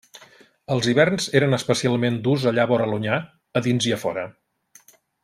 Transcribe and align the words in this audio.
Els 0.75 0.87
hiverns 0.93 1.27
eren 1.41 1.57
especialment 1.59 2.17
durs 2.29 2.47
allà 2.53 2.65
vora 2.71 2.89
l'Onyar, 2.93 3.19
a 3.61 3.67
dins 3.69 3.89
i 3.91 3.95
a 3.99 4.05
fora. 4.05 4.25